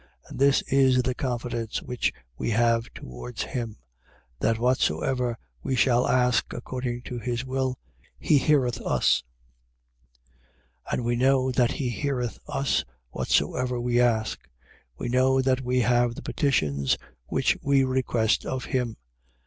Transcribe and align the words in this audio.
And 0.27 0.39
this 0.39 0.63
is 0.63 1.03
the 1.03 1.13
confidence 1.13 1.83
which 1.83 2.11
we 2.35 2.49
have 2.49 2.91
towards 2.95 3.43
him: 3.43 3.77
That, 4.39 4.57
whatsoever 4.57 5.37
we 5.61 5.75
shall 5.75 6.07
ask 6.07 6.53
according 6.53 7.03
to 7.03 7.19
his 7.19 7.45
will, 7.45 7.77
he 8.17 8.39
heareth 8.39 8.81
us. 8.81 9.21
5:15. 10.87 10.93
And 10.93 11.03
we 11.05 11.15
know 11.17 11.51
that 11.51 11.73
he 11.73 11.89
heareth 11.91 12.39
us 12.47 12.83
whatsoever 13.11 13.79
we 13.79 14.01
ask: 14.01 14.39
we 14.97 15.07
know 15.07 15.39
that 15.39 15.61
we 15.61 15.81
have 15.81 16.15
the 16.15 16.23
petitions 16.23 16.97
which 17.27 17.55
we 17.61 17.83
request 17.83 18.43
of 18.43 18.65
him. 18.65 18.93
5:16. 18.95 18.95